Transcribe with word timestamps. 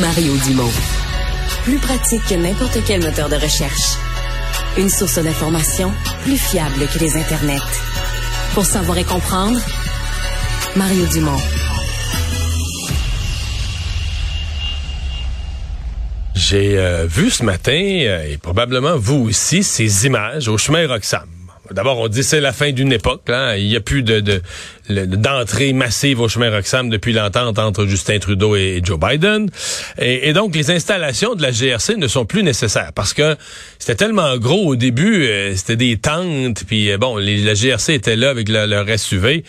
Mario 0.00 0.34
Dumont. 0.46 0.70
Plus 1.64 1.78
pratique 1.78 2.22
que 2.26 2.34
n'importe 2.34 2.78
quel 2.86 3.02
moteur 3.02 3.28
de 3.28 3.34
recherche. 3.34 3.98
Une 4.78 4.88
source 4.88 5.18
d'information 5.18 5.92
plus 6.22 6.38
fiable 6.38 6.86
que 6.92 6.98
les 6.98 7.16
internets. 7.16 7.60
Pour 8.54 8.64
savoir 8.64 8.96
et 8.96 9.04
comprendre, 9.04 9.60
Mario 10.76 11.04
Dumont. 11.06 11.40
J'ai 16.34 16.78
euh, 16.78 17.06
vu 17.06 17.30
ce 17.30 17.44
matin, 17.44 17.72
euh, 17.72 18.32
et 18.32 18.38
probablement 18.38 18.96
vous 18.96 19.26
aussi, 19.28 19.62
ces 19.62 20.06
images 20.06 20.48
au 20.48 20.56
chemin 20.56 20.86
Roxham. 20.88 21.28
D'abord, 21.72 21.98
on 21.98 22.08
dit 22.08 22.22
c'est 22.22 22.40
la 22.40 22.52
fin 22.52 22.72
d'une 22.72 22.92
époque. 22.92 23.22
Là. 23.28 23.56
Il 23.56 23.66
n'y 23.66 23.76
a 23.76 23.80
plus 23.80 24.02
de, 24.02 24.42
d'entrée 24.88 25.72
massive 25.72 26.20
au 26.20 26.28
chemin 26.28 26.50
Roxham 26.50 26.90
depuis 26.90 27.12
l'entente 27.12 27.58
entre 27.58 27.86
Justin 27.86 28.18
Trudeau 28.18 28.56
et 28.56 28.80
Joe 28.82 28.98
Biden. 28.98 29.48
Et, 29.98 30.32
donc, 30.32 30.54
les 30.54 30.70
installations 30.70 31.34
de 31.34 31.42
la 31.42 31.50
GRC 31.50 31.96
ne 31.96 32.08
sont 32.08 32.24
plus 32.24 32.42
nécessaires 32.42 32.92
parce 32.94 33.14
que 33.14 33.36
c'était 33.78 33.96
tellement 33.96 34.36
gros 34.36 34.68
au 34.68 34.76
début. 34.76 35.24
Euh, 35.24 35.54
c'était 35.56 35.76
des 35.76 35.96
tentes, 35.96 36.64
puis 36.66 36.96
bon, 36.96 37.16
la 37.16 37.54
GRC 37.54 37.94
était 37.94 38.16
là 38.16 38.30
avec 38.30 38.48
le, 38.48 38.66
leur 38.66 38.86
SUV. 38.98 39.44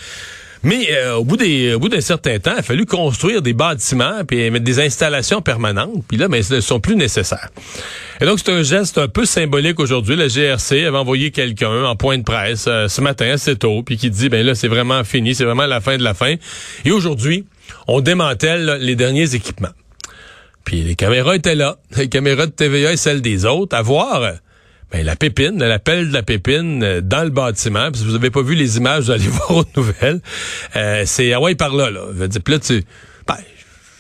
Mais 0.64 0.88
euh, 0.92 1.16
au 1.16 1.26
bout 1.26 1.36
des, 1.36 1.74
au 1.74 1.80
bout 1.80 1.90
d'un 1.90 2.02
certain 2.02 2.40
temps, 2.40 2.54
il 2.56 2.60
a 2.60 2.64
fallu 2.64 2.86
construire 2.86 3.42
des 3.42 3.54
bâtiments 3.54 4.24
puis 4.26 4.50
mettre 4.50 4.64
des 4.64 4.80
installations 4.80 5.42
permanentes. 5.42 6.04
Puis 6.08 6.18
là, 6.18 6.30
mais 6.30 6.40
elles 6.40 6.56
ne 6.56 6.62
sont 6.62 6.80
plus 6.80 6.96
nécessaires. 6.96 7.50
Et 8.22 8.26
donc, 8.26 8.40
c'est 8.40 8.52
un 8.52 8.64
geste 8.64 8.98
un 8.98 9.10
peu 9.10 9.26
symbolique 9.26 9.80
aujourd'hui. 9.80 10.16
La 10.16 10.28
GRC 10.28 10.86
avait 10.86 10.98
envoyé 10.98 11.32
quelqu'un 11.32 11.84
en 11.84 11.96
point 11.98 12.18
de 12.18 12.24
presse 12.24 12.66
euh, 12.68 12.88
ce 12.88 13.02
matin 13.02 13.32
assez 13.32 13.58
tôt, 13.58 13.84
puis 13.84 13.98
qui 13.98 14.10
dit, 14.10 14.30
ben 14.30 14.46
là, 14.46 14.56
c'est 14.56 14.70
vraiment 14.70 15.04
fini, 15.04 15.36
c'est 15.36 15.44
vraiment 15.44 15.66
la 15.66 15.82
fin 15.82 15.98
de 15.98 16.04
la 16.04 16.14
fin. 16.14 16.36
Et 16.86 16.92
aujourd'hui, 16.92 17.46
on 17.88 18.00
démantèle 18.00 18.78
les 18.80 18.96
derniers 18.96 19.36
équipements. 19.36 19.74
Puis 20.64 20.82
les 20.82 20.96
caméras 20.96 21.36
étaient 21.36 21.56
là, 21.56 21.78
les 21.98 22.08
caméras 22.08 22.46
de 22.46 22.52
TVA 22.52 22.94
et 22.94 22.98
celles 22.98 23.22
des 23.22 23.46
autres, 23.46 23.76
à 23.76 23.82
voir 23.82 24.34
ben, 24.94 25.04
la 25.04 25.16
pépine, 25.16 25.58
l'appel 25.58 26.10
de 26.10 26.14
la 26.14 26.22
pépine 26.22 26.84
euh, 26.84 27.02
dans 27.02 27.24
le 27.24 27.32
bâtiment. 27.32 27.90
si 27.92 28.06
vous 28.06 28.14
avez 28.14 28.30
pas 28.30 28.44
vu 28.44 28.54
les 28.54 28.78
images, 28.78 29.06
vous 29.06 29.12
allez 29.12 29.28
voir 29.28 29.52
aux 29.52 29.66
nouvelles. 29.76 30.22
Euh, 30.76 31.02
c'est 31.08 31.34
ah 31.34 31.42
ouais 31.42 31.56
par 31.56 31.76
là, 31.76 31.90
là. 31.90 32.28
Dire, 32.28 32.42
là, 32.46 32.60
tu, 32.60 32.84
ben, 33.28 33.38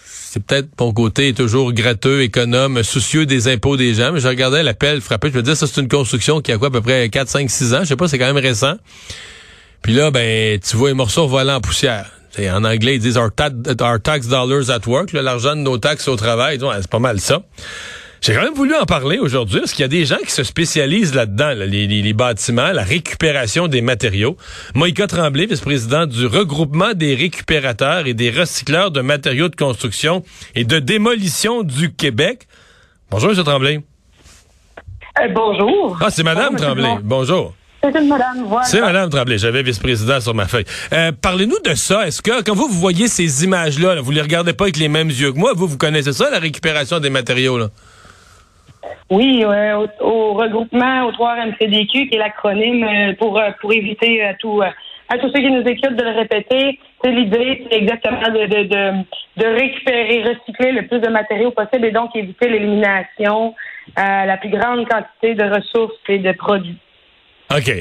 c'est 0.05 0.43
peut-être 0.43 0.69
mon 0.79 0.93
côté 0.93 1.33
toujours 1.33 1.73
gratteux, 1.73 2.21
économe, 2.21 2.83
soucieux 2.83 3.25
des 3.25 3.47
impôts 3.47 3.75
des 3.75 3.95
gens, 3.95 4.11
mais 4.11 4.19
je 4.19 4.27
regardais 4.27 4.61
l'appel 4.61 5.01
frappé, 5.01 5.29
je 5.31 5.37
me 5.37 5.41
disais, 5.41 5.55
ça 5.55 5.65
c'est 5.65 5.81
une 5.81 5.87
construction 5.87 6.41
qui 6.41 6.51
a 6.51 6.59
quoi 6.59 6.67
à 6.67 6.71
peu 6.71 6.81
près 6.81 7.09
4, 7.09 7.27
5, 7.27 7.49
6 7.49 7.73
ans, 7.73 7.79
je 7.81 7.85
sais 7.85 7.95
pas, 7.95 8.07
c'est 8.07 8.19
quand 8.19 8.31
même 8.31 8.37
récent. 8.37 8.75
Puis 9.81 9.93
là, 9.93 10.11
ben, 10.11 10.59
tu 10.59 10.77
vois 10.77 10.89
les 10.89 10.95
morceaux 10.95 11.27
volants 11.27 11.55
en 11.55 11.61
poussière. 11.61 12.11
en 12.39 12.63
anglais, 12.63 12.95
ils 12.95 13.01
disent 13.01 13.17
our, 13.17 13.31
tax 13.33 14.27
dollars 14.27 14.69
at 14.69 14.87
work, 14.87 15.11
l'argent 15.11 15.55
de 15.55 15.61
nos 15.61 15.79
taxes 15.79 16.07
au 16.07 16.15
travail. 16.15 16.59
C'est 16.59 16.89
pas 16.89 16.99
mal 16.99 17.19
ça. 17.19 17.41
J'ai 18.23 18.33
quand 18.33 18.43
même 18.43 18.53
voulu 18.53 18.73
en 18.73 18.85
parler 18.85 19.19
aujourd'hui 19.19 19.59
parce 19.59 19.73
qu'il 19.73 19.81
y 19.81 19.83
a 19.83 19.89
des 19.89 20.05
gens 20.05 20.15
qui 20.23 20.31
se 20.31 20.45
spécialisent 20.45 21.13
là-dedans, 21.13 21.51
les, 21.57 22.13
bâtiments, 22.13 22.71
la 22.71 22.83
récupération 22.83 23.67
des 23.67 23.81
matériaux. 23.81 24.37
Moïka 24.75 25.07
Tremblay, 25.07 25.45
vice-président 25.45 26.05
du 26.05 26.25
regroupement 26.25 26.93
des 26.93 27.15
récupérateurs 27.15 28.07
et 28.07 28.13
des 28.13 28.29
recycleurs 28.29 28.91
de 28.91 29.01
matériaux 29.01 29.49
de 29.49 29.57
construction 29.57 30.23
et 30.55 30.63
de 30.63 30.79
démolition 30.79 31.63
du 31.63 31.91
Québec. 31.91 32.47
Bonjour, 33.11 33.31
M. 33.31 33.43
Tremblay. 33.43 33.81
Euh, 35.19 35.27
bonjour. 35.35 35.97
Ah, 35.99 36.09
c'est 36.09 36.23
Madame 36.23 36.55
Tremblay. 36.55 36.99
Bonjour. 37.03 37.53
C'est 37.81 37.91
Madame, 37.91 38.45
voilà. 38.47 38.65
C'est 38.65 38.79
Madame 38.79 39.09
Tremblay. 39.09 39.37
J'avais 39.37 39.63
vice-président 39.63 40.21
sur 40.21 40.33
ma 40.33 40.47
feuille. 40.47 40.63
Euh, 40.93 41.11
parlez-nous 41.11 41.59
de 41.65 41.75
ça. 41.75 42.07
Est-ce 42.07 42.21
que, 42.21 42.41
quand 42.41 42.55
vous, 42.55 42.69
vous 42.69 42.79
voyez 42.79 43.09
ces 43.09 43.43
images-là, 43.43 43.99
vous 43.99 44.11
les 44.11 44.21
regardez 44.21 44.53
pas 44.53 44.63
avec 44.63 44.77
les 44.77 44.87
mêmes 44.87 45.09
yeux 45.09 45.33
que 45.33 45.37
moi, 45.37 45.51
vous, 45.53 45.67
vous 45.67 45.77
connaissez 45.77 46.13
ça, 46.13 46.29
la 46.29 46.39
récupération 46.39 47.01
des 47.01 47.09
matériaux, 47.09 47.57
là? 47.57 47.67
Oui, 49.09 49.43
au, 49.45 50.33
regroupement, 50.33 51.05
au 51.05 51.11
3MCDQ, 51.11 52.09
qui 52.09 52.15
est 52.15 52.17
l'acronyme 52.17 52.83
euh, 52.83 53.13
pour, 53.19 53.39
euh, 53.39 53.51
pour 53.61 53.71
éviter 53.73 54.23
à, 54.23 54.29
euh, 54.29 54.33
tout, 54.39 54.61
à 54.61 55.17
tous 55.17 55.27
ceux 55.27 55.41
qui 55.41 55.51
nous 55.51 55.61
écoutent 55.61 55.95
de 55.95 56.03
le 56.03 56.19
répéter. 56.19 56.79
C'est 57.03 57.11
l'idée, 57.11 57.65
c'est 57.69 57.77
exactement 57.77 58.21
de, 58.21 59.45
récupérer, 59.45 60.23
recycler 60.23 60.71
le 60.71 60.87
plus 60.87 60.99
de 60.99 61.09
matériaux 61.09 61.51
possible 61.51 61.85
et 61.85 61.91
donc 61.91 62.15
éviter 62.15 62.49
l'élimination 62.49 63.53
à 63.95 64.25
la 64.25 64.37
plus 64.37 64.49
grande 64.49 64.87
quantité 64.87 65.35
de 65.35 65.43
ressources 65.43 65.99
et 66.07 66.19
de 66.19 66.31
produits. 66.31 66.77
OK. 67.53 67.71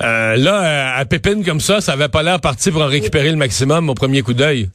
là, 0.00 0.96
à 0.96 1.04
Pépine 1.06 1.42
comme 1.44 1.60
ça, 1.60 1.80
ça 1.80 1.92
avait 1.92 2.08
pas 2.08 2.22
l'air 2.22 2.40
parti 2.40 2.70
pour 2.70 2.82
en 2.82 2.86
récupérer 2.86 3.30
le 3.30 3.36
maximum 3.36 3.88
au 3.88 3.94
premier 3.94 4.20
coup 4.20 4.34
d'œil. 4.34 4.68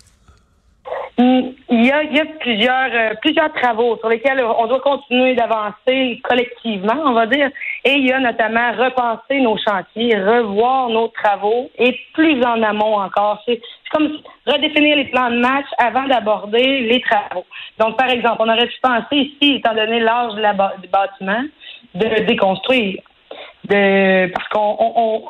Il 1.18 1.56
y 1.70 1.92
a, 1.92 2.00
euh, 2.00 3.14
plusieurs 3.22 3.54
travaux 3.54 3.98
sur 3.98 4.10
lesquels 4.10 4.44
on 4.44 4.66
doit 4.66 4.80
continuer 4.80 5.36
d'avancer 5.36 6.20
collectivement, 6.24 6.96
on 7.06 7.14
va 7.14 7.28
dire. 7.28 7.50
Et 7.86 7.94
il 7.94 8.08
y 8.08 8.12
a 8.12 8.20
notamment 8.20 8.72
repenser 8.72 9.40
nos 9.40 9.58
chantiers, 9.58 10.18
revoir 10.18 10.90
nos 10.90 11.10
travaux 11.10 11.70
et 11.78 12.00
plus 12.14 12.44
en 12.44 12.64
amont 12.64 12.98
encore. 12.98 13.42
C'est 13.46 13.62
comme 13.92 14.10
redéfinir 14.48 14.96
les 14.96 15.06
plans 15.06 15.30
de 15.30 15.38
match 15.38 15.68
avant 15.78 16.08
d'aborder 16.08 16.82
les 16.82 17.02
travaux. 17.02 17.46
Donc, 17.78 17.96
par 17.98 18.10
exemple, 18.10 18.38
on 18.40 18.50
aurait 18.50 18.66
pu 18.66 18.80
penser 18.82 19.16
ici, 19.16 19.56
étant 19.56 19.76
donné 19.76 20.00
l'âge 20.00 20.34
du 20.34 20.88
bâtiment, 20.88 21.44
de 21.94 22.26
déconstruire. 22.26 23.02
De, 23.66 24.32
parce 24.34 24.48
qu'on 24.50 24.78
on, 24.80 25.24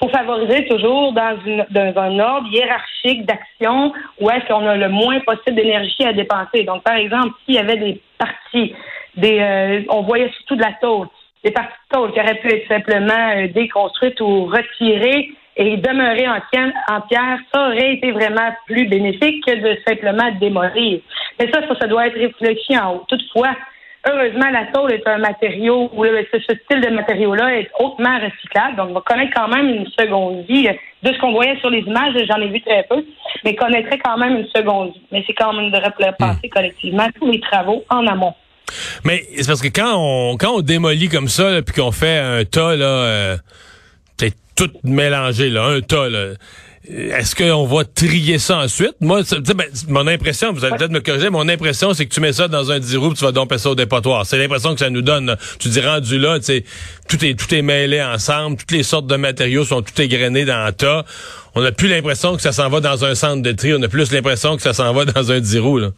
faut 0.00 0.08
favoriser 0.08 0.66
toujours 0.66 1.12
dans, 1.12 1.36
une, 1.44 1.66
dans 1.70 2.00
un 2.00 2.18
ordre 2.18 2.48
hiérarchique 2.50 3.26
d'action 3.26 3.92
où 4.20 4.30
est-ce 4.30 4.46
qu'on 4.46 4.66
a 4.66 4.76
le 4.76 4.88
moins 4.88 5.20
possible 5.20 5.56
d'énergie 5.56 6.04
à 6.04 6.12
dépenser. 6.12 6.64
Donc, 6.64 6.82
par 6.82 6.96
exemple, 6.96 7.30
s'il 7.44 7.54
y 7.54 7.58
avait 7.58 7.76
des 7.76 8.00
parties, 8.18 8.74
des, 9.16 9.38
euh, 9.40 9.82
on 9.88 10.02
voyait 10.02 10.30
surtout 10.36 10.56
de 10.56 10.62
la 10.62 10.72
tôle, 10.80 11.08
des 11.44 11.50
parties 11.50 11.74
de 11.90 11.96
tôle 11.96 12.12
qui 12.12 12.20
auraient 12.20 12.38
pu 12.38 12.48
être 12.48 12.68
simplement 12.68 13.30
euh, 13.36 13.48
déconstruites 13.48 14.20
ou 14.20 14.46
retirées 14.46 15.30
et 15.56 15.76
demeurer 15.76 16.28
en, 16.28 17.00
pierre, 17.00 17.38
ça 17.52 17.66
aurait 17.66 17.94
été 17.94 18.12
vraiment 18.12 18.50
plus 18.66 18.86
bénéfique 18.86 19.44
que 19.44 19.56
de 19.56 19.76
simplement 19.86 20.30
démolir. 20.40 21.00
Mais 21.38 21.50
ça, 21.52 21.66
ça, 21.66 21.74
ça 21.80 21.86
doit 21.88 22.06
être 22.06 22.18
réfléchi 22.18 22.78
en 22.78 22.94
haut. 22.94 23.04
Toutefois, 23.08 23.50
Heureusement, 24.06 24.48
la 24.50 24.66
tôle 24.72 24.92
est 24.92 25.06
un 25.06 25.18
matériau 25.18 25.90
où 25.92 26.04
ce, 26.04 26.38
style 26.38 26.80
de 26.80 26.90
matériau-là 26.90 27.58
est 27.58 27.70
hautement 27.78 28.18
recyclable. 28.18 28.76
Donc, 28.76 28.90
on 28.90 28.94
va 28.94 29.00
connaître 29.00 29.32
quand 29.34 29.48
même 29.48 29.68
une 29.68 29.86
seconde 29.86 30.44
vie. 30.48 30.68
De 31.02 31.12
ce 31.12 31.18
qu'on 31.18 31.32
voyait 31.32 31.58
sur 31.58 31.70
les 31.70 31.80
images, 31.80 32.14
j'en 32.28 32.40
ai 32.40 32.48
vu 32.48 32.60
très 32.62 32.84
peu, 32.88 33.04
mais 33.44 33.54
connaîtrait 33.54 33.98
quand 33.98 34.16
même 34.16 34.36
une 34.36 34.48
seconde 34.54 34.92
vie. 34.92 35.02
Mais 35.12 35.24
c'est 35.26 35.34
quand 35.34 35.52
même 35.52 35.70
de 35.70 35.76
repenser 35.76 36.46
hmm. 36.46 36.50
collectivement 36.50 37.08
tous 37.18 37.30
les 37.30 37.40
travaux 37.40 37.84
en 37.90 38.06
amont. 38.06 38.34
Mais 39.04 39.24
c'est 39.36 39.46
parce 39.46 39.62
que 39.62 39.68
quand 39.68 39.94
on 39.96 40.36
quand 40.36 40.56
on 40.56 40.60
démolit 40.60 41.08
comme 41.08 41.28
ça, 41.28 41.62
puis 41.62 41.74
qu'on 41.74 41.92
fait 41.92 42.18
un 42.18 42.44
tas 42.44 42.76
là, 42.76 42.86
euh, 42.86 43.36
tout 44.54 44.70
mélangé 44.82 45.50
là, 45.50 45.66
un 45.66 45.80
tas 45.80 46.08
là 46.08 46.34
est-ce 46.86 47.34
qu'on 47.34 47.66
va 47.66 47.84
trier 47.84 48.38
ça 48.38 48.58
ensuite? 48.58 48.94
Moi, 49.00 49.22
ben, 49.54 49.66
mon 49.88 50.06
impression, 50.06 50.52
vous 50.52 50.64
allez 50.64 50.76
peut-être 50.76 50.92
me 50.92 51.00
corriger, 51.00 51.28
mon 51.28 51.48
impression, 51.48 51.92
c'est 51.92 52.06
que 52.06 52.14
tu 52.14 52.20
mets 52.20 52.32
ça 52.32 52.48
dans 52.48 52.70
un 52.70 52.78
10 52.78 52.96
roues 52.96 53.14
tu 53.14 53.24
vas 53.24 53.32
domper 53.32 53.58
ça 53.58 53.70
au 53.70 53.74
dépotoir. 53.74 54.24
C'est 54.24 54.38
l'impression 54.38 54.74
que 54.74 54.80
ça 54.80 54.90
nous 54.90 55.02
donne. 55.02 55.36
Tu 55.58 55.68
dis 55.68 55.80
rendu 55.80 56.18
là, 56.18 56.38
tu 56.38 56.46
sais, 56.46 56.64
tout 57.08 57.22
est, 57.24 57.34
tout 57.34 57.52
est 57.54 57.62
mêlé 57.62 58.02
ensemble, 58.02 58.56
toutes 58.56 58.70
les 58.70 58.82
sortes 58.82 59.06
de 59.06 59.16
matériaux 59.16 59.64
sont 59.64 59.82
tout 59.82 60.00
égrenés 60.00 60.44
dans 60.44 60.64
un 60.64 60.72
tas. 60.72 61.04
On 61.54 61.62
n'a 61.62 61.72
plus 61.72 61.88
l'impression 61.88 62.36
que 62.36 62.42
ça 62.42 62.52
s'en 62.52 62.68
va 62.68 62.80
dans 62.80 63.04
un 63.04 63.14
centre 63.14 63.42
de 63.42 63.52
tri, 63.52 63.74
on 63.74 63.82
a 63.82 63.88
plus 63.88 64.12
l'impression 64.12 64.56
que 64.56 64.62
ça 64.62 64.72
s'en 64.72 64.92
va 64.92 65.04
dans 65.04 65.32
un 65.32 65.40
10 65.40 65.58
roues, 65.58 65.78
là. 65.78 65.90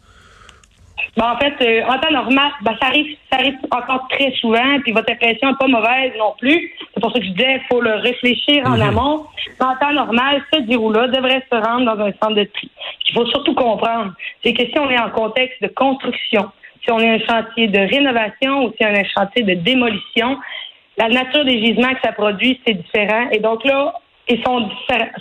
Ben, 1.17 1.25
en 1.25 1.37
fait, 1.37 1.53
euh, 1.61 1.83
en 1.87 1.99
temps 1.99 2.11
normal, 2.11 2.51
ben, 2.61 2.73
ça 2.81 2.87
arrive, 2.87 3.17
ça 3.29 3.37
arrive 3.39 3.57
encore 3.69 4.07
très 4.09 4.31
souvent, 4.39 4.79
puis 4.81 4.93
votre 4.93 5.11
impression 5.11 5.49
n'est 5.49 5.57
pas 5.57 5.67
mauvaise 5.67 6.13
non 6.17 6.33
plus. 6.39 6.73
C'est 6.93 7.01
pour 7.01 7.11
ça 7.11 7.19
que 7.19 7.25
je 7.25 7.31
disais, 7.31 7.55
il 7.55 7.67
faut 7.69 7.81
le 7.81 7.95
réfléchir 7.95 8.65
en 8.65 8.77
mhm. 8.77 8.81
amont. 8.81 9.25
En 9.59 9.75
temps 9.75 9.91
normal, 9.93 10.41
ce 10.53 10.61
déroulé 10.61 11.01
là 11.01 11.07
devrait 11.09 11.43
se 11.51 11.55
rendre 11.55 11.95
dans 11.95 12.05
un 12.05 12.11
centre 12.21 12.35
de 12.35 12.45
tri. 12.45 12.69
Ce 12.99 13.05
qu'il 13.05 13.15
faut 13.15 13.25
surtout 13.25 13.53
comprendre, 13.53 14.13
c'est 14.43 14.53
que 14.53 14.63
si 14.65 14.79
on 14.79 14.89
est 14.89 14.99
en 14.99 15.09
contexte 15.09 15.61
de 15.61 15.67
construction, 15.67 16.49
si 16.83 16.91
on 16.91 16.99
est 16.99 17.09
un 17.09 17.19
chantier 17.19 17.67
de 17.67 17.79
rénovation 17.79 18.65
ou 18.65 18.73
si 18.77 18.85
on 18.85 18.89
est 18.89 19.01
un 19.01 19.21
chantier 19.21 19.43
de 19.43 19.53
démolition, 19.55 20.37
la 20.97 21.09
nature 21.09 21.43
des 21.43 21.63
gisements 21.63 21.93
que 21.93 22.01
ça 22.03 22.13
produit, 22.13 22.59
c'est 22.65 22.73
différent. 22.73 23.27
Et 23.31 23.39
donc 23.39 23.65
là, 23.65 23.93
ils 24.29 24.41
sont, 24.43 24.69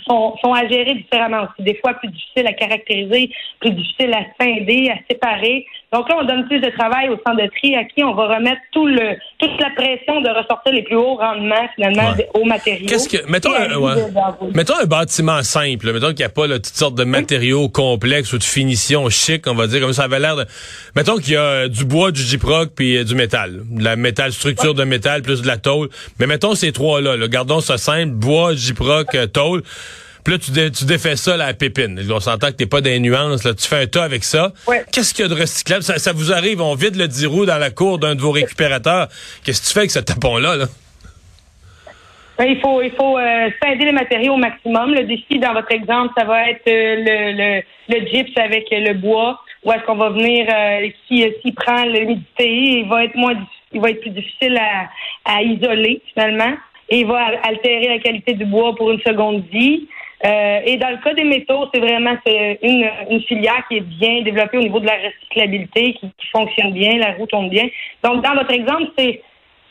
sont, 0.07 0.37
sont 0.43 0.53
à 0.53 0.69
gérer 0.69 0.95
différemment 0.95 1.43
aussi. 1.43 1.63
Des 1.63 1.75
fois, 1.77 1.95
plus 1.95 2.09
difficile 2.09 2.47
à 2.47 2.53
caractériser, 2.53 3.31
plus 3.61 3.71
difficile 3.71 4.15
à 4.15 4.25
scinder, 4.39 4.91
à 4.91 4.97
séparer. 5.11 5.67
Donc 5.93 6.09
là, 6.09 6.19
on 6.21 6.25
donne 6.25 6.47
plus 6.47 6.61
de 6.61 6.69
travail 6.71 7.09
au 7.09 7.17
centre 7.27 7.43
de 7.43 7.51
tri 7.59 7.75
à 7.75 7.83
qui 7.83 8.05
on 8.05 8.15
va 8.15 8.37
remettre 8.37 8.61
tout 8.73 8.87
le, 8.87 9.17
toute 9.39 9.61
la 9.61 9.71
pression 9.71 10.21
de 10.21 10.29
ressortir 10.29 10.73
les 10.73 10.83
plus 10.83 10.95
hauts 10.95 11.17
rendements, 11.17 11.69
finalement, 11.75 12.15
aux 12.35 12.45
matériaux. 12.45 12.87
Qu'est-ce 12.89 13.09
que, 13.09 13.29
mettons, 13.29 13.51
un, 13.53 13.67
mettons 14.55 14.77
un 14.81 14.87
bâtiment 14.87 15.43
simple, 15.43 15.93
mettons 15.93 16.09
qu'il 16.09 16.19
n'y 16.19 16.25
a 16.25 16.29
pas 16.29 16.47
toutes 16.47 16.67
sortes 16.67 16.95
de 16.95 17.03
matériaux 17.03 17.69
complexes 17.69 18.33
ou 18.33 18.39
de 18.39 18.45
finitions 18.45 19.09
chic, 19.09 19.49
on 19.49 19.55
va 19.55 19.67
dire, 19.67 19.81
comme 19.81 19.93
ça 19.93 20.05
avait 20.05 20.21
l'air 20.21 20.37
de, 20.37 20.45
mettons 20.95 21.17
qu'il 21.17 21.35
y 21.35 21.37
a 21.37 21.67
du 21.67 21.85
bois, 21.85 22.13
du 22.13 22.23
gyproc 22.23 22.71
puis 22.77 22.97
euh, 22.97 23.03
du 23.03 23.17
métal. 23.17 23.63
De 23.69 23.83
la 23.83 23.97
métal, 23.97 24.33
structure 24.33 24.75
de 24.75 24.85
métal 24.85 25.23
plus 25.23 25.43
de 25.43 25.47
la 25.49 25.57
tôle. 25.57 25.89
Mais 26.21 26.29
mettons 26.29 26.55
ces 26.55 26.71
trois-là, 26.71 27.17
gardons 27.27 27.61
ça 27.61 27.79
simple, 27.79 28.13
bois, 28.13 28.55
gyproc, 28.55 29.13
euh, 29.17 29.27
tôle. 29.27 29.63
Puis 30.25 30.35
là, 30.35 30.39
tu, 30.39 30.73
tu 30.73 30.85
défais 30.85 31.17
ça 31.17 31.37
là, 31.37 31.47
à 31.47 31.55
pépine. 31.55 32.01
On 32.11 32.21
s'entend 32.21 32.49
que 32.49 32.53
t'es 32.53 32.67
pas 32.67 32.81
des 32.81 32.99
nuances. 32.99 33.45
Là. 33.45 33.55
Tu 33.55 33.67
fais 33.67 33.83
un 33.83 33.87
tas 33.87 34.05
avec 34.05 34.25
ça. 34.25 34.53
Qu'est-ce 34.93 35.15
qu'il 35.15 35.25
y 35.25 35.27
a 35.27 35.35
de 35.35 35.41
recyclable? 35.41 35.83
Ça, 35.83 36.13
vous 36.13 36.33
arrive, 36.33 36.61
on 36.61 36.75
vide 36.75 36.97
le 36.97 37.09
10 37.09 37.27
roues 37.27 37.47
dans 37.47 37.59
la 37.59 37.71
cour 37.71 37.99
d'un 37.99 38.15
de 38.15 38.21
vos 38.21 38.31
récupérateurs. 38.31 39.09
Qu'est-ce 39.45 39.63
que 39.63 39.67
tu 39.67 39.73
fais 39.73 39.81
avec 39.81 39.91
ce 39.91 40.01
tapon-là? 40.01 40.57
Là? 40.57 40.67
Ben, 42.39 42.47
il 42.47 42.61
faut, 42.61 42.81
il 42.81 42.91
faut 42.93 43.19
euh, 43.19 43.51
les 43.79 43.93
matériaux 43.93 44.35
au 44.35 44.39
maximum. 44.39 44.95
Le 44.95 45.05
défi, 45.05 45.39
dans 45.39 45.53
votre 45.53 45.71
exemple, 45.73 46.15
ça 46.17 46.25
va 46.25 46.49
être 46.49 46.67
euh, 46.69 46.97
le, 46.97 47.33
le, 47.37 47.63
le 47.89 48.07
gyps 48.07 48.37
avec 48.39 48.67
le 48.71 48.95
bois. 48.95 49.39
Ou 49.63 49.73
est-ce 49.73 49.85
qu'on 49.85 49.97
va 49.97 50.09
venir, 50.09 50.47
euh, 50.49 50.89
s'il 51.07 51.35
si, 51.43 51.53
prend 51.53 51.85
l'humidité, 51.85 52.49
il 52.49 52.89
va 52.89 53.05
être 53.05 53.15
moins 53.15 53.35
il 53.73 53.81
va 53.81 53.91
être 53.91 54.01
plus 54.01 54.11
difficile 54.11 54.59
à, 54.59 54.89
à 55.25 55.43
isoler 55.43 56.01
finalement. 56.13 56.55
Et 56.89 57.01
il 57.01 57.07
va 57.07 57.27
altérer 57.45 57.89
la 57.89 57.99
qualité 57.99 58.33
du 58.33 58.45
bois 58.45 58.75
pour 58.75 58.91
une 58.91 59.01
seconde 59.01 59.45
vie. 59.53 59.87
Euh, 60.25 60.61
et 60.67 60.77
dans 60.77 60.91
le 60.91 60.99
cas 60.99 61.15
des 61.15 61.25
métaux, 61.25 61.67
c'est 61.73 61.81
vraiment 61.81 62.17
une, 62.27 62.91
une, 63.11 63.23
filière 63.23 63.65
qui 63.69 63.79
est 63.79 63.81
bien 63.81 64.23
développée 64.23 64.59
au 64.59 64.63
niveau 64.63 64.79
de 64.79 64.87
la 64.87 64.97
recyclabilité, 64.97 65.95
qui, 65.95 66.13
qui 66.19 66.27
fonctionne 66.31 66.73
bien, 66.73 66.99
la 66.99 67.13
roue 67.13 67.27
tombe 67.27 67.49
bien. 67.49 67.69
Donc, 68.05 68.23
dans 68.23 68.35
votre 68.35 68.53
exemple, 68.53 68.91
c'est 68.97 69.23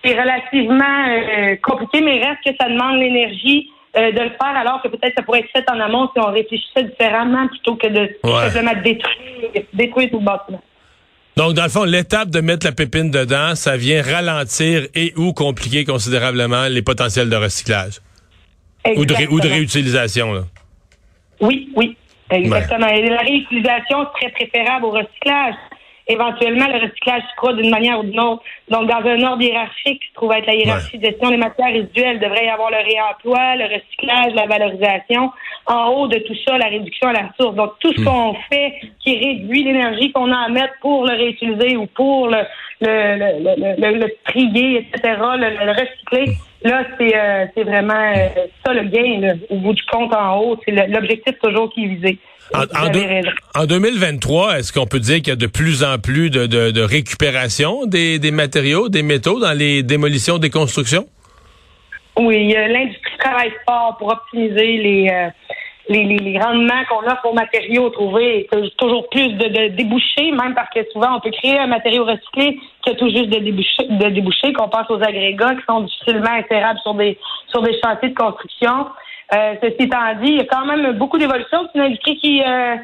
relativement 0.04 1.08
euh, 1.08 1.56
compliqué, 1.62 2.02
mais 2.02 2.24
reste 2.26 2.40
que 2.46 2.52
ça 2.60 2.68
demande 2.68 3.00
l'énergie 3.00 3.70
euh, 3.98 4.12
de 4.12 4.20
le 4.22 4.30
faire 4.30 4.56
alors 4.56 4.82
que 4.82 4.88
peut-être 4.88 5.14
ça 5.18 5.24
pourrait 5.24 5.40
être 5.40 5.52
fait 5.52 5.66
en 5.72 5.80
amont 5.80 6.10
si 6.14 6.20
on 6.20 6.32
réfléchissait 6.32 6.84
différemment 6.84 7.48
plutôt 7.48 7.76
que 7.76 7.88
de 7.88 8.10
simplement 8.24 8.74
détruire, 8.84 9.66
détruire 9.74 10.10
tout 10.10 10.20
le 10.20 10.26
bâtiment. 10.26 10.62
Donc, 11.38 11.54
dans 11.54 11.64
le 11.64 11.70
fond, 11.70 11.86
l'étape 11.86 12.30
de 12.30 12.42
mettre 12.42 12.66
la 12.66 12.72
pépine 12.72 13.12
dedans, 13.12 13.56
ça 13.56 13.78
vient 13.78 14.02
ralentir 14.02 14.88
et 14.94 15.14
ou 15.16 15.34
compliquer 15.34 15.86
considérablement 15.86 16.68
les 16.70 16.82
potentiels 16.82 17.30
de 17.30 17.36
recyclage. 17.36 18.00
Ou 18.88 19.06
de, 19.06 19.28
ou 19.30 19.40
de, 19.40 19.48
réutilisation. 19.48 20.34
Là. 20.34 20.44
Oui, 21.42 21.70
oui, 21.76 21.98
exactement. 22.30 22.88
Et 22.88 23.10
la 23.10 23.22
réutilisation 23.22 24.06
serait 24.14 24.32
préférable 24.32 24.86
au 24.86 24.92
recyclage 24.92 25.56
éventuellement 26.10 26.68
le 26.68 26.80
recyclage 26.86 27.22
se 27.22 27.36
fera 27.40 27.54
d'une 27.54 27.70
manière 27.70 28.00
ou 28.00 28.04
d'une 28.04 28.20
autre. 28.20 28.44
Donc, 28.70 28.90
dans 28.90 29.08
un 29.08 29.24
ordre 29.24 29.42
hiérarchique 29.42 30.02
qui 30.02 30.08
se 30.10 30.14
trouve 30.16 30.34
être 30.34 30.48
la 30.48 30.56
hiérarchie 30.56 30.98
de 30.98 31.06
gestion 31.06 31.30
des 31.30 31.38
matières 31.38 31.72
résiduelles, 31.72 32.20
devrait 32.20 32.46
y 32.46 32.50
avoir 32.50 32.72
le 32.72 32.78
réemploi, 32.78 33.56
le 33.56 33.66
recyclage, 33.66 34.34
la 34.34 34.48
valorisation. 34.48 35.32
En 35.68 35.90
haut 35.92 36.08
de 36.08 36.18
tout 36.20 36.36
ça, 36.48 36.58
la 36.58 36.68
réduction 36.68 37.10
à 37.10 37.14
la 37.14 37.30
source. 37.40 37.56
Donc, 37.56 37.74
tout 37.80 37.94
ce 37.94 38.02
hmm. 38.02 38.06
qu'on 38.06 38.34
fait 38.52 38.74
qui 39.04 39.16
réduit 39.18 39.64
l'énergie 39.64 40.12
qu'on 40.12 40.32
a 40.32 40.46
à 40.46 40.50
mettre 40.50 40.74
pour 40.82 41.06
le 41.06 41.14
réutiliser 41.16 41.78
ou 41.78 41.86
pour 41.86 42.28
le, 42.28 42.40
le, 42.82 43.78
le, 43.78 44.00
le, 44.00 44.16
trier, 44.26 44.80
etc., 44.80 45.16
le, 45.38 45.72
recycler, 45.72 46.34
là, 46.64 46.84
c'est 46.98 47.16
euh, 47.16 47.46
c'est 47.56 47.64
vraiment 47.64 47.94
euh, 47.94 48.46
ça 48.66 48.74
le 48.74 48.84
gain, 48.84 49.38
au 49.50 49.58
bout 49.58 49.74
du 49.74 49.84
compte 49.86 50.14
en 50.14 50.40
haut. 50.40 50.58
C'est 50.66 50.72
l'objectif 50.72 51.38
toujours 51.40 51.72
qui 51.72 51.86
est 51.86 51.88
visé. 51.88 52.20
En, 52.54 53.66
2023, 53.66 54.60
est-ce 54.60 54.74
qu'on 54.74 54.88
peut 54.88 55.00
dire 55.00 55.18
qu'il 55.18 55.28
y 55.28 55.32
a 55.32 55.36
de 55.36 55.48
plus 55.48 55.84
en 55.84 56.00
plus 56.00 56.30
de, 56.30 56.48
de, 56.48 56.82
récupération 56.82 57.86
des, 57.86 58.18
des, 58.18 58.32
matériaux, 58.32 58.90
des 58.90 59.04
métaux 59.04 59.40
dans 59.40 59.58
les 59.58 59.84
démolitions 59.84 60.40
des 60.40 60.50
constructions? 60.50 61.06
Oui, 62.18 62.54
l'industrie 62.54 63.18
travaille 63.20 63.54
fort 63.68 63.96
pour 63.98 64.10
optimiser 64.10 64.78
les, 64.78 65.10
euh, 65.10 65.30
les, 65.90 66.04
les, 66.06 66.40
rendements 66.40 66.84
qu'on 66.90 67.06
offre 67.06 67.26
aux 67.26 67.34
matériaux 67.34 67.90
trouvés. 67.90 68.48
toujours 68.78 69.08
plus 69.10 69.30
de, 69.34 69.70
débouchés, 69.70 70.32
même 70.32 70.54
parce 70.54 70.70
que 70.74 70.80
souvent 70.92 71.18
on 71.18 71.20
peut 71.20 71.32
créer 71.32 71.58
un 71.58 71.68
matériau 71.68 72.06
recyclé 72.06 72.60
qui 72.84 72.90
a 72.90 72.96
tout 72.96 73.10
juste 73.10 73.30
de 73.30 73.40
débouchés, 73.40 73.88
de 73.90 74.10
débouchés 74.10 74.54
qu'on 74.54 74.70
passe 74.70 74.90
aux 74.90 75.02
agrégats 75.02 75.56
qui 75.56 75.66
sont 75.68 75.82
difficilement 75.82 76.32
insérables 76.32 76.80
sur 76.80 76.94
des 76.94 77.18
sur 77.48 77.62
des 77.62 77.80
chantiers 77.84 78.10
de 78.10 78.16
construction. 78.16 78.88
Euh, 79.34 79.56
ceci 79.62 79.84
étant 79.84 79.98
dit, 80.22 80.30
il 80.30 80.38
y 80.38 80.42
a 80.42 80.46
quand 80.46 80.66
même 80.66 80.98
beaucoup 80.98 81.18
d'évolution. 81.18 81.68
C'est 81.68 81.80
une 81.80 81.86
industrie 81.86 82.18
qui, 82.18 82.42
euh, 82.42 82.78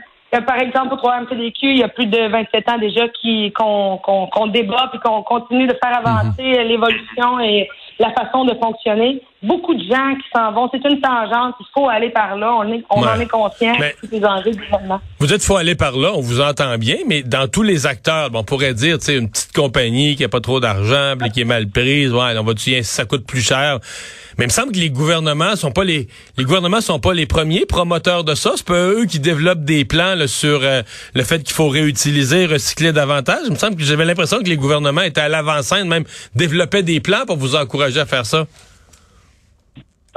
par 0.46 0.60
exemple, 0.60 0.94
au 0.94 0.98
3 0.98 1.22
MCDQ, 1.22 1.68
il 1.68 1.78
y 1.78 1.84
a 1.84 1.88
plus 1.88 2.06
de 2.06 2.28
27 2.28 2.70
ans 2.70 2.78
déjà 2.78 3.08
qui 3.10 3.52
qu'on 3.54 3.98
qu'on 3.98 4.48
débat 4.48 4.92
et 4.94 5.00
qu'on 5.00 5.24
continue 5.24 5.68
de 5.68 5.76
faire 5.84 5.98
avancer 5.98 6.44
mhm. 6.44 6.68
l'évolution 6.68 7.40
et 7.40 7.68
la 8.00 8.12
façon 8.14 8.46
de 8.46 8.54
fonctionner. 8.62 9.22
Beaucoup 9.44 9.76
de 9.76 9.84
gens 9.84 10.16
qui 10.16 10.28
s'en 10.36 10.52
vont. 10.52 10.70
C'est 10.72 10.84
une 10.90 11.00
tangente. 11.00 11.56
Il 11.60 11.66
faut 11.74 11.88
aller 11.88 12.10
par 12.10 12.36
là. 12.36 12.56
On, 12.58 12.72
est, 12.72 12.84
on 12.90 13.02
en 13.02 13.20
est 13.20 13.28
conscient. 13.28 13.74
des 14.04 14.26
enjeux 14.26 14.52
du 14.52 14.60
gouvernement. 14.60 15.00
Vous 15.20 15.28
dites 15.28 15.44
faut 15.44 15.58
aller 15.58 15.76
par 15.76 15.96
là. 15.98 16.12
On 16.16 16.22
vous 16.22 16.42
entend 16.42 16.78
bien, 16.78 16.98
mais 17.08 17.22
dans 17.22 17.48
tous 17.48 17.64
les 17.64 17.86
acteurs, 17.86 18.30
on 18.34 18.44
pourrait 18.44 18.74
dire, 18.74 18.98
tu 18.98 19.06
sais, 19.06 19.18
une 19.18 19.30
petite 19.30 19.54
compagnie 19.54 20.16
qui 20.16 20.24
a 20.24 20.30
pas 20.30 20.42
trop 20.42 20.60
d'argent, 20.60 21.16
qui 21.34 21.42
est 21.42 21.46
mal 21.46 21.68
prise, 21.70 22.12
ouais, 22.12 22.38
on 22.38 22.44
va 22.44 22.54
dire 22.54 22.84
ça 22.84 23.06
coûte 23.06 23.26
plus 23.26 23.42
cher. 23.42 23.80
Mais 24.38 24.46
il 24.46 24.48
me 24.48 24.52
semble 24.52 24.74
que 24.74 24.80
les 24.80 24.90
gouvernements 24.90 25.56
sont 25.56 25.72
pas 25.72 25.84
les 25.84 26.08
les 26.38 26.44
gouvernements 26.44 26.82
sont 26.82 27.00
pas 27.00 27.14
les 27.14 27.26
premiers 27.26 27.66
promoteurs 27.66 28.24
de 28.24 28.36
ça. 28.36 28.54
C'est 28.56 28.66
pas 28.66 28.88
eux 28.88 29.06
qui 29.06 29.20
développent 29.20 29.64
des 29.64 29.86
plans 29.86 30.16
sur 30.28 30.60
euh, 30.64 30.82
le 31.14 31.24
fait 31.24 31.44
qu'il 31.44 31.54
faut 31.54 31.70
réutiliser, 31.70 32.46
recycler 32.46 32.92
davantage. 32.92 33.40
Il 33.46 33.52
me 33.52 33.58
semble 33.58 33.76
que 33.76 33.84
j'avais 33.84 34.06
l'impression 34.06 34.40
que 34.40 34.50
les 34.50 34.58
gouvernements 34.58 35.02
étaient 35.02 35.22
à 35.22 35.30
l'avant-scène, 35.30 35.88
même 35.88 36.04
développaient 36.36 36.84
des 36.84 37.00
plans 37.00 37.26
pour 37.26 37.38
vous 37.38 37.56
encourager 37.56 37.85
à 37.86 38.06
faire 38.06 38.26
ça? 38.26 38.46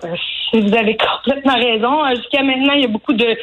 Euh, 0.04 0.14
vous 0.52 0.74
avez 0.74 0.96
complètement 0.96 1.54
raison. 1.54 2.04
Euh, 2.04 2.14
jusqu'à 2.16 2.42
maintenant, 2.42 2.72
il 2.72 2.82
y 2.82 2.84
a 2.84 2.88
beaucoup 2.88 3.12
de, 3.12 3.36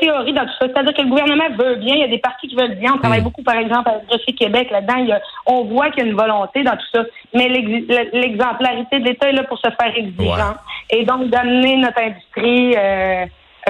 théories 0.00 0.32
dans 0.32 0.44
tout 0.44 0.52
ça. 0.60 0.66
C'est-à-dire 0.68 0.94
que 0.94 1.02
le 1.02 1.08
gouvernement 1.08 1.48
veut 1.58 1.76
bien. 1.76 1.94
Il 1.94 2.00
y 2.00 2.04
a 2.04 2.08
des 2.08 2.18
partis 2.18 2.48
qui 2.48 2.54
veulent 2.54 2.76
bien. 2.76 2.94
On 2.94 2.98
travaille 2.98 3.20
mm. 3.20 3.24
beaucoup, 3.24 3.42
par 3.42 3.56
exemple, 3.56 3.88
avec 3.88 4.06
Dossier 4.06 4.34
Québec 4.34 4.70
là-dedans. 4.70 5.18
on 5.46 5.64
voit 5.64 5.90
qu'il 5.90 6.04
y 6.04 6.06
a 6.06 6.10
une 6.10 6.16
volonté 6.16 6.62
dans 6.62 6.76
tout 6.76 6.86
ça. 6.94 7.04
Mais 7.34 7.48
l'exemplarité 7.48 9.00
de 9.00 9.04
l'État 9.04 9.28
est 9.28 9.32
là 9.32 9.44
pour 9.44 9.58
se 9.58 9.68
faire 9.68 9.96
exigeant. 9.96 10.54
Et 10.90 11.04
donc, 11.04 11.28
d'amener 11.30 11.76
notre 11.76 12.00
industrie 12.00 12.74
euh, 12.76 13.26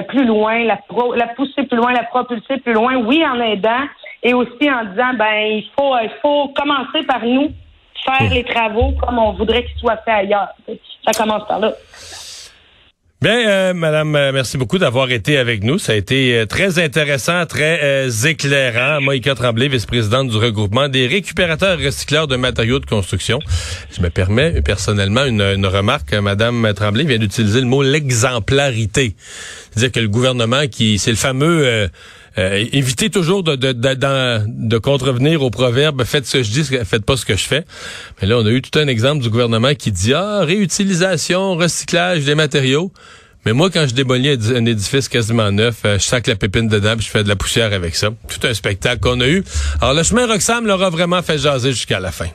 plus 0.07 0.25
loin, 0.25 0.63
la, 0.63 0.79
la 1.15 1.27
pousser 1.27 1.63
plus 1.63 1.77
loin, 1.77 1.93
la 1.93 2.03
propulser 2.03 2.57
plus 2.57 2.73
loin. 2.73 2.95
Oui, 2.95 3.23
en 3.25 3.39
aidant. 3.39 3.87
Et 4.21 4.33
aussi 4.33 4.69
en 4.71 4.85
disant, 4.85 5.13
ben, 5.15 5.35
il 5.47 5.69
faut, 5.77 5.95
il 6.01 6.11
faut 6.21 6.49
commencer 6.49 7.05
par 7.05 7.25
nous, 7.25 7.51
faire 8.05 8.29
mm. 8.29 8.33
les 8.33 8.43
travaux 8.43 8.91
comme 8.93 9.19
on 9.19 9.33
voudrait 9.33 9.65
qu'ils 9.65 9.79
soient 9.79 9.97
faits 9.97 10.25
ailleurs. 10.25 10.49
Ça 11.05 11.11
commence 11.11 11.47
par 11.47 11.59
là. 11.59 11.73
Bien, 13.23 13.47
euh, 13.47 13.73
Madame, 13.73 14.17
euh, 14.17 14.33
merci 14.33 14.57
beaucoup 14.57 14.77
d'avoir 14.77 15.09
été 15.09 15.37
avec 15.37 15.63
nous. 15.63 15.79
Ça 15.79 15.93
a 15.93 15.95
été 15.95 16.39
euh, 16.39 16.45
très 16.45 16.77
intéressant, 16.77 17.45
très 17.45 17.79
euh, 17.81 18.09
éclairant. 18.09 18.99
Moïka 18.99 19.33
Tremblay, 19.33 19.69
vice-présidente 19.69 20.27
du 20.27 20.35
regroupement 20.35 20.89
des 20.89 21.07
récupérateurs 21.07 21.79
recycleurs 21.79 22.27
de 22.27 22.35
matériaux 22.35 22.79
de 22.79 22.85
construction. 22.85 23.39
Je 23.95 24.01
me 24.01 24.09
permets 24.09 24.61
personnellement 24.61 25.23
une, 25.23 25.39
une 25.39 25.65
remarque. 25.65 26.13
Madame 26.13 26.73
Tremblay 26.75 27.05
vient 27.05 27.17
d'utiliser 27.17 27.61
le 27.61 27.65
mot 27.65 27.81
l'exemplarité. 27.81 29.15
C'est-à-dire 29.71 29.93
que 29.93 30.01
le 30.01 30.09
gouvernement 30.09 30.67
qui, 30.67 30.99
c'est 30.99 31.11
le 31.11 31.15
fameux 31.15 31.87
euh, 32.37 32.65
évitez 32.71 33.09
toujours 33.09 33.43
de, 33.43 33.55
de, 33.55 33.73
de, 33.73 34.39
de, 34.47 34.77
contrevenir 34.77 35.43
au 35.43 35.49
proverbe 35.49 36.03
faites 36.03 36.25
ce 36.25 36.37
que 36.37 36.43
je 36.43 36.51
dis, 36.51 36.63
faites 36.63 37.05
pas 37.05 37.17
ce 37.17 37.25
que 37.25 37.35
je 37.35 37.43
fais. 37.43 37.65
Mais 38.21 38.27
là, 38.27 38.37
on 38.37 38.45
a 38.45 38.49
eu 38.49 38.61
tout 38.61 38.77
un 38.79 38.87
exemple 38.87 39.21
du 39.21 39.29
gouvernement 39.29 39.75
qui 39.75 39.91
dit 39.91 40.13
ah 40.13 40.41
réutilisation, 40.43 41.55
recyclage 41.55 42.23
des 42.23 42.35
matériaux. 42.35 42.91
Mais 43.45 43.51
moi, 43.53 43.69
quand 43.69 43.85
je 43.87 43.93
démolis 43.93 44.37
un 44.55 44.65
édifice 44.65 45.09
quasiment 45.09 45.51
neuf, 45.51 45.81
euh, 45.85 45.99
je 45.99 46.03
sac 46.03 46.27
la 46.27 46.35
pépine 46.35 46.67
dedans, 46.67 46.95
je 46.97 47.09
fais 47.09 47.23
de 47.23 47.29
la 47.29 47.35
poussière 47.35 47.73
avec 47.73 47.95
ça. 47.95 48.09
Tout 48.27 48.47
un 48.47 48.53
spectacle 48.53 49.01
qu'on 49.01 49.19
a 49.19 49.27
eu. 49.27 49.43
Alors, 49.81 49.93
le 49.93 50.03
chemin 50.03 50.25
Roxham 50.25 50.65
l'aura 50.65 50.89
vraiment 50.89 51.21
fait 51.21 51.37
jaser 51.37 51.73
jusqu'à 51.73 51.99
la 51.99 52.11
fin. 52.11 52.29